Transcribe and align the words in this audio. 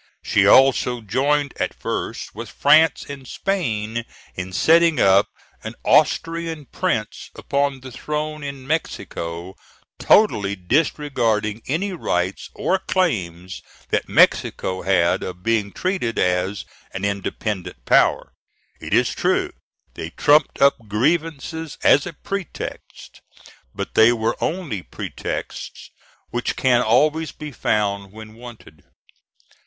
She 0.23 0.47
also 0.47 1.01
joined, 1.01 1.53
at 1.59 1.75
first, 1.75 2.33
with 2.33 2.49
France 2.49 3.05
and 3.07 3.27
Spain 3.27 4.03
in 4.33 4.51
setting 4.51 4.99
up 4.99 5.27
an 5.63 5.75
Austrian 5.85 6.65
prince 6.65 7.29
upon 7.35 7.81
the 7.81 7.91
throne 7.91 8.43
in 8.43 8.65
Mexico, 8.65 9.55
totally 9.99 10.55
disregarding 10.55 11.61
any 11.67 11.93
rights 11.93 12.49
or 12.55 12.79
claims 12.79 13.61
that 13.91 14.09
Mexico 14.09 14.81
had 14.81 15.21
of 15.21 15.43
being 15.43 15.71
treated 15.71 16.17
as 16.17 16.65
an 16.95 17.05
independent 17.05 17.85
power. 17.85 18.33
It 18.79 18.95
is 18.95 19.13
true 19.13 19.51
they 19.93 20.09
trumped 20.09 20.59
up 20.63 20.77
grievances 20.87 21.77
as 21.83 22.07
a 22.07 22.13
pretext, 22.13 23.21
but 23.75 23.93
they 23.93 24.11
were 24.11 24.35
only 24.43 24.81
pretexts 24.81 25.91
which 26.31 26.55
can 26.55 26.81
always 26.81 27.31
be 27.31 27.51
found 27.51 28.11
when 28.11 28.33
wanted. 28.33 28.81